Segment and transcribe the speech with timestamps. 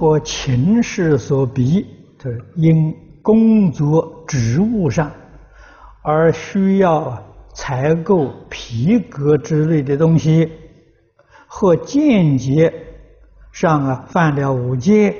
[0.00, 1.86] 果情势所逼，
[2.18, 5.12] 就是因工作职务上
[6.02, 10.50] 而需要采购皮革之类的东西，
[11.46, 12.72] 或间接
[13.52, 15.14] 上啊犯了五戒，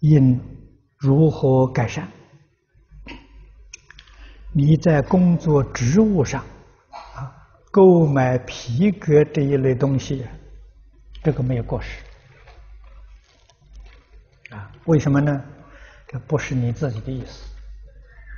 [0.00, 0.40] 应
[0.98, 2.08] 如何改善？
[4.52, 6.42] 你在工作职务上
[6.90, 7.30] 啊
[7.70, 10.26] 购买皮革这一类东西，
[11.22, 12.02] 这个没有过失。
[14.86, 15.44] 为什么呢？
[16.08, 17.46] 这不是你自己的意思，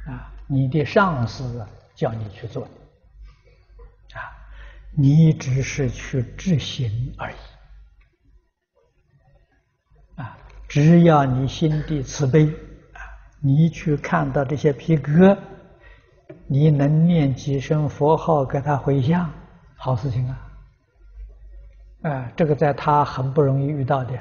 [0.09, 2.71] 啊，你的上司叫你去做的，
[4.17, 4.31] 啊，
[4.93, 7.37] 你只是去执行而已，
[10.15, 10.39] 啊，
[10.69, 12.47] 只要你心地慈悲，
[12.93, 13.01] 啊，
[13.41, 15.37] 你去看到这些皮革，
[16.47, 19.29] 你能念几声佛号给他回向，
[19.75, 20.39] 好事情啊，
[22.03, 24.17] 啊，这个在他很不容易遇到的。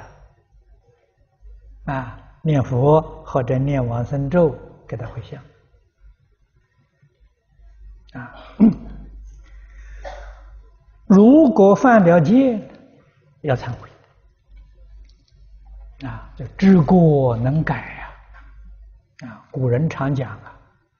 [1.85, 4.55] 啊，念佛或者念往生咒
[4.87, 5.41] 给他回向
[8.13, 8.33] 啊。
[11.05, 12.59] 如果犯了戒，
[13.41, 13.89] 要忏悔
[16.07, 19.27] 啊，就知过能改呀。
[19.27, 20.57] 啊，古人常讲啊，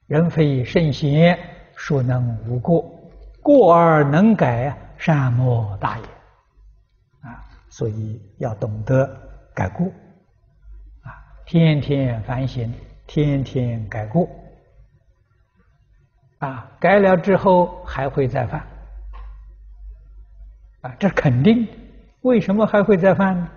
[0.08, 1.40] 人非圣贤，
[1.76, 2.86] 孰能无过？
[3.42, 6.06] 过而能改，善莫大也。
[7.22, 9.10] 啊，所以要懂得
[9.54, 9.88] 改过。
[11.54, 12.74] 天天反省，
[13.06, 14.28] 天天改过，
[16.40, 18.60] 啊，改了之后还会再犯，
[20.82, 21.68] 啊，这肯定。
[22.22, 23.48] 为什么还会再犯呢？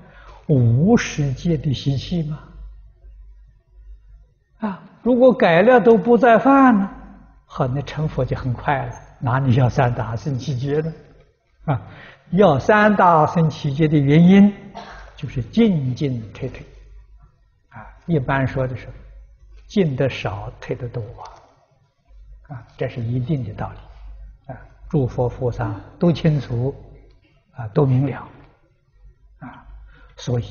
[0.46, 2.38] 无始界的习气嘛。
[4.58, 6.90] 啊，如果改了都不再犯呢，
[7.46, 8.92] 好，那成佛就很快了。
[9.20, 10.92] 哪里要三大圣七劫呢？
[11.64, 11.80] 啊，
[12.32, 14.52] 要三大圣七劫的原因，
[15.16, 16.60] 就是进进退退。
[18.06, 18.86] 一般说的是，
[19.66, 21.02] 进得少，退得多，
[22.48, 24.56] 啊，啊这是一定的道理，啊，
[24.88, 26.72] 诸佛菩萨都清楚，
[27.50, 28.28] 啊，都明了，
[29.40, 29.66] 啊，
[30.16, 30.46] 所以，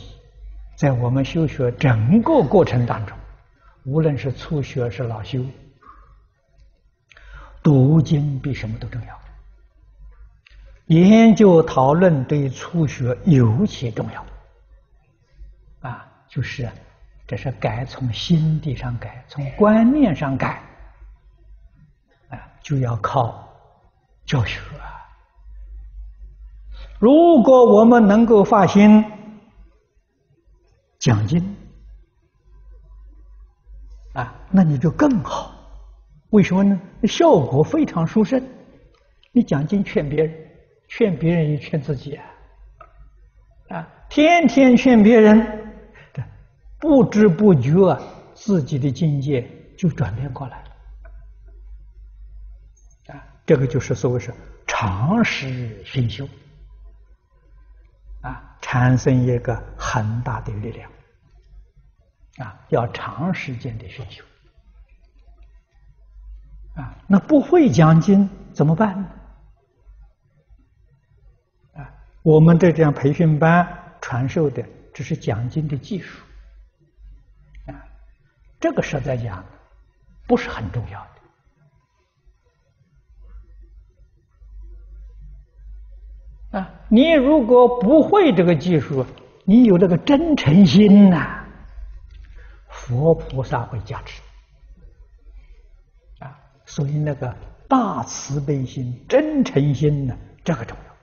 [0.75, 3.17] 在我们修学整个过程当中，
[3.85, 5.41] 无论是初学是老修，
[7.63, 9.19] 读经比什么都重要，
[10.87, 14.25] 研究讨论对初学尤其重要，
[15.89, 16.69] 啊，就是。
[17.27, 20.61] 这是改从心地上改，从观念上改，
[22.29, 23.51] 啊，就要靠
[24.25, 24.93] 教学啊。
[26.99, 29.03] 如果我们能够发心
[30.99, 31.55] 讲经，
[34.13, 35.51] 啊，那你就更好。
[36.29, 36.79] 为什么呢？
[37.07, 38.39] 效果非常殊胜。
[39.31, 40.49] 你讲经劝别人，
[40.87, 42.25] 劝别人也劝自己啊，
[43.69, 45.64] 啊，天天劝别人。
[46.85, 47.99] 不知不觉，
[48.35, 49.41] 自己的境界
[49.75, 50.69] 就转变过来了
[53.15, 53.25] 啊！
[53.43, 54.31] 这个就是所谓是
[54.67, 56.29] 长时熏修
[58.21, 60.87] 啊，产生一个很大的力量
[62.37, 64.23] 啊，要长时间的熏修
[66.75, 66.95] 啊。
[67.07, 69.09] 那不会讲经怎么办呢？
[71.77, 71.91] 啊，
[72.21, 73.67] 我们这这样培训班
[73.99, 74.63] 传授的
[74.93, 76.21] 只是讲经的技术。
[78.59, 79.45] 这个实在讲
[80.27, 80.99] 不是很重要
[86.51, 86.71] 的啊！
[86.89, 89.05] 你如果不会这个技术，
[89.43, 91.43] 你有这个真诚心呐，
[92.69, 94.21] 佛菩萨会加持
[96.19, 96.39] 啊！
[96.65, 97.35] 所以那个
[97.67, 100.95] 大慈悲心、真诚心呢，这个重要。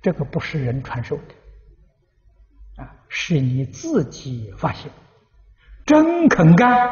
[0.00, 4.90] 这个不是人传授的啊，是你自己发现。
[5.86, 6.88] 真肯干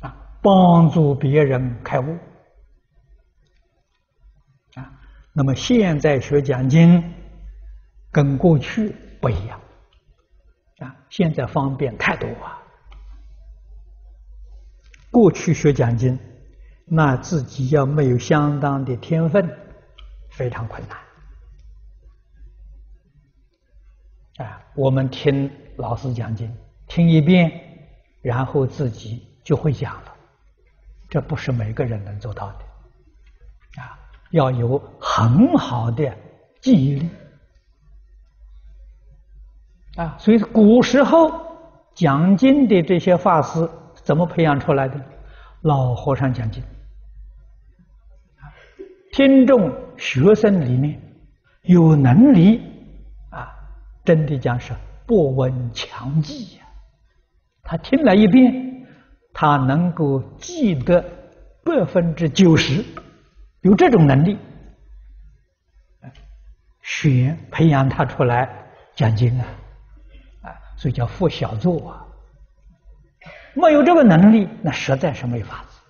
[0.00, 2.16] 啊，帮助别人开悟
[4.74, 4.90] 啊。
[5.34, 7.12] 那么现在学讲经
[8.10, 9.60] 跟过去不一样
[10.78, 12.58] 啊，现在方便太多啊。
[15.10, 16.18] 过去学讲经，
[16.86, 19.54] 那自己要没有相当的天分，
[20.30, 20.98] 非常困难
[24.46, 24.62] 啊。
[24.74, 26.56] 我们听老师讲经，
[26.86, 27.64] 听一遍。
[28.22, 30.14] 然后自己就会讲了，
[31.08, 33.98] 这不是每个人能做到的，啊，
[34.30, 36.12] 要有很好的
[36.60, 37.08] 记忆力，
[39.96, 41.30] 啊，所以古时候
[41.94, 45.00] 讲经的这些法师怎么培养出来的？
[45.62, 46.62] 老和尚讲经，
[49.12, 51.00] 听众学生里面
[51.62, 52.60] 有能力
[53.30, 53.54] 啊，
[54.04, 54.72] 真的讲是
[55.06, 56.65] 博闻强记呀。
[57.66, 58.86] 他听了一遍，
[59.32, 61.04] 他能够记得
[61.64, 62.84] 百分之九十，
[63.62, 64.38] 有这种能力，
[66.80, 68.48] 选培养他出来
[68.94, 69.46] 讲经啊，
[70.42, 72.06] 啊，所以叫副小作啊。
[73.54, 75.80] 没有这个能力，那实在是没法子。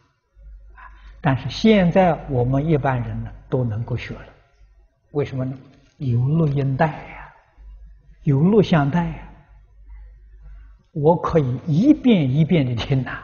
[1.21, 4.27] 但是现在我们一般人呢都能够学了，
[5.11, 5.53] 为什么呢？
[5.99, 7.35] 有录音带呀，
[8.23, 9.26] 有录像带呀，
[10.99, 13.23] 我可以一遍一遍的听呐。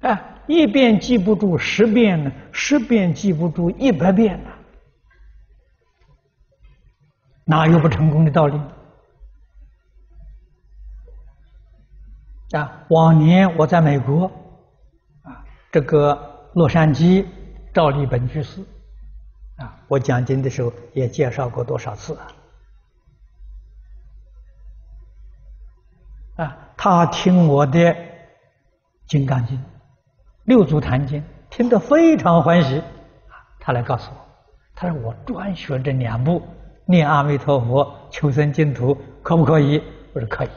[0.00, 4.50] 啊，一遍记不住十遍呢，十遍记不住一百遍呢，
[7.44, 8.58] 哪有不成功的道理？
[12.52, 14.30] 啊，往年我在美国，
[15.22, 17.26] 啊，这个洛杉矶
[17.74, 18.62] 照例本居士，
[19.56, 22.26] 啊，我讲经的时候也介绍过多少次啊？
[26.84, 27.78] 他听我的
[29.06, 29.56] 《金刚经》
[30.44, 32.82] 《六祖坛经》，听得非常欢喜，
[33.58, 34.16] 他来告诉我，
[34.74, 36.46] 他说我专学这两部，
[36.84, 39.82] 念阿弥陀佛、求生净土，可不可以？
[40.12, 40.50] 我说可以。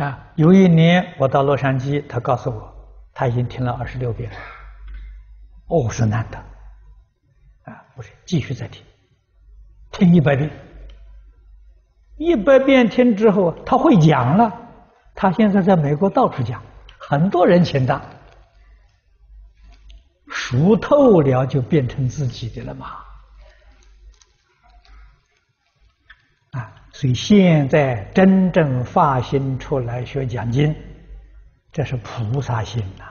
[0.00, 2.72] 啊，有一年我到洛杉矶，他告诉我，
[3.12, 4.36] 他已经听了二十六遍了。
[5.66, 6.38] 哦，是难得。
[7.64, 8.84] 啊，不是，继续再听，
[9.90, 10.48] 听一百遍。
[12.22, 14.52] 一百遍听之后，他会讲了。
[15.14, 16.62] 他现在在美国到处讲，
[16.96, 18.00] 很多人请他。
[20.28, 22.86] 熟透了就变成自己的了嘛。
[26.52, 30.74] 啊所以现在真正发心出来学讲经，
[31.72, 33.04] 这是菩萨心呐，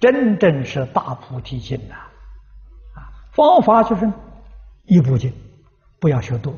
[0.00, 1.96] 真正是大菩提心呐。
[2.94, 4.10] 啊，方法就是
[4.86, 5.32] 一部经，
[6.00, 6.54] 不要学多。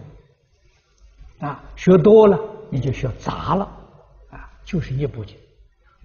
[1.40, 2.38] 啊，学多了
[2.70, 3.64] 你就学杂了。
[4.30, 5.36] 啊，就是一部经，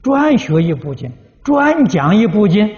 [0.01, 1.11] 专学一部经，
[1.43, 2.75] 专讲一部经，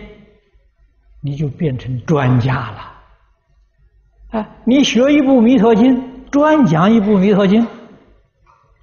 [1.21, 4.39] 你就变成专家了。
[4.39, 6.17] 啊，你学一部弥陀经。
[6.29, 7.65] 专讲一部《弥陀经》，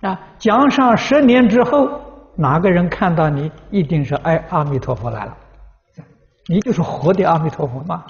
[0.08, 2.00] 啊，讲上十年之后，
[2.36, 5.36] 哪个人看到你，一定是哎，阿弥陀佛来了，
[6.46, 8.02] 你就是活的阿弥陀佛嘛。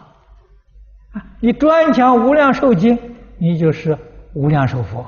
[1.15, 2.97] 啊，你专讲《无量寿经》，
[3.37, 3.99] 你就是
[4.35, 5.05] 无量寿佛；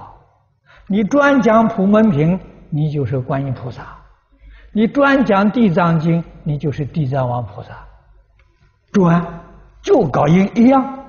[0.89, 2.39] 你专讲《普门品》，
[2.71, 3.83] 你就是观音菩萨；
[4.73, 7.85] 你专讲《地藏经》，你就是地藏王菩萨。
[8.93, 9.43] 专
[9.83, 11.07] 就搞一一样，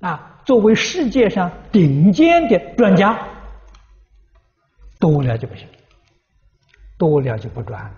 [0.00, 0.32] 啊。
[0.44, 3.18] 作为世界上顶尖的专家，
[5.00, 5.66] 多了就不行，
[6.96, 7.88] 多了就不专了。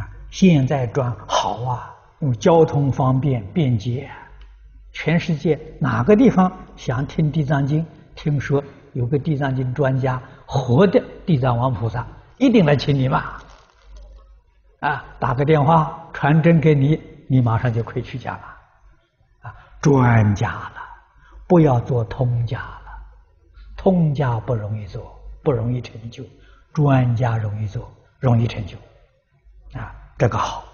[0.00, 4.10] 啊，现在专好啊，用交通方便便捷，
[4.92, 7.84] 全世界哪个地方想听地藏经，
[8.14, 8.62] 听说
[8.92, 12.06] 有个地藏经专家，活的地藏王菩萨，
[12.38, 13.24] 一定来请你嘛。
[14.80, 18.44] 啊，打个电话传真给你，你马上就可以去讲了。
[19.40, 20.82] 啊专家了，
[21.48, 22.78] 不要做通家了。
[23.76, 26.22] 通家不容易做，不容易成就；
[26.72, 27.90] 专家容易做，
[28.20, 28.76] 容易成就。
[29.78, 30.64] 啊，这个好。